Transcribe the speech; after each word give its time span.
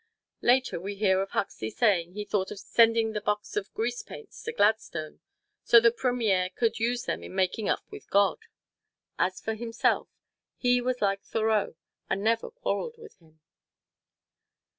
Later, 0.41 0.79
we 0.79 0.95
hear 0.95 1.21
of 1.21 1.29
Huxley 1.29 1.69
saying 1.69 2.13
he 2.13 2.25
thought 2.25 2.49
of 2.49 2.57
sending 2.59 3.11
the 3.13 3.21
box 3.21 3.55
of 3.55 3.71
grease 3.75 4.01
paints 4.01 4.41
to 4.41 4.51
Gladstone, 4.51 5.19
so 5.63 5.79
the 5.79 5.91
Premier 5.91 6.49
could 6.49 6.79
use 6.79 7.03
them 7.05 7.23
in 7.23 7.35
making 7.35 7.69
up 7.69 7.83
with 7.91 8.09
God; 8.09 8.39
as 9.19 9.39
for 9.39 9.53
himself, 9.53 10.07
he 10.57 10.81
was 10.81 11.03
like 11.03 11.21
Thoreau 11.21 11.75
and 12.09 12.21
had 12.21 12.23
never 12.23 12.49
quarreled 12.49 12.95
with 12.97 13.15
Him. 13.19 13.41